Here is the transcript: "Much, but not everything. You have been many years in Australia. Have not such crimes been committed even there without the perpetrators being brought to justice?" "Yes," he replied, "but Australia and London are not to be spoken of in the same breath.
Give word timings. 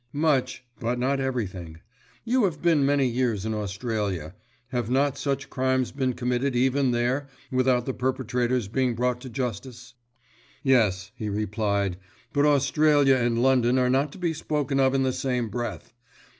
"Much, 0.13 0.65
but 0.79 0.97
not 0.97 1.19
everything. 1.19 1.79
You 2.25 2.45
have 2.45 2.59
been 2.59 2.83
many 2.83 3.05
years 3.05 3.45
in 3.45 3.53
Australia. 3.53 4.33
Have 4.69 4.89
not 4.89 5.15
such 5.15 5.47
crimes 5.51 5.91
been 5.91 6.13
committed 6.13 6.55
even 6.55 6.89
there 6.89 7.27
without 7.51 7.85
the 7.85 7.93
perpetrators 7.93 8.67
being 8.67 8.95
brought 8.95 9.21
to 9.21 9.29
justice?" 9.29 9.93
"Yes," 10.63 11.11
he 11.13 11.29
replied, 11.29 11.97
"but 12.33 12.47
Australia 12.47 13.15
and 13.17 13.43
London 13.43 13.77
are 13.77 13.91
not 13.91 14.11
to 14.13 14.17
be 14.17 14.33
spoken 14.33 14.79
of 14.79 14.95
in 14.95 15.03
the 15.03 15.13
same 15.13 15.49
breath. 15.49 15.93